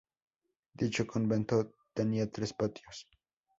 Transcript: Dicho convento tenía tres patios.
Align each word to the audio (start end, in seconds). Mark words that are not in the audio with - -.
Dicho 0.73 1.05
convento 1.05 1.75
tenía 1.93 2.27
tres 2.31 2.53
patios. 2.53 3.07